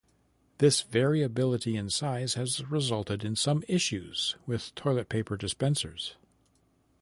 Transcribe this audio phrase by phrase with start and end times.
[0.57, 6.15] This variability in size has resulted in some issues with toilet paper dispensers.